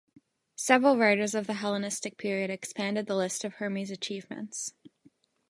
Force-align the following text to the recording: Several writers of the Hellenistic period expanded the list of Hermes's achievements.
Several 0.55 0.97
writers 0.97 1.35
of 1.35 1.45
the 1.45 1.53
Hellenistic 1.53 2.17
period 2.17 2.49
expanded 2.49 3.05
the 3.05 3.15
list 3.15 3.43
of 3.43 3.53
Hermes's 3.57 3.91
achievements. 3.91 4.73